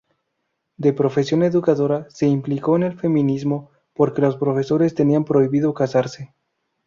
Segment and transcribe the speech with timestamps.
[0.77, 6.33] De profesión educadora, se implicó en el feminismo porque los profesores tenían prohibido casarse.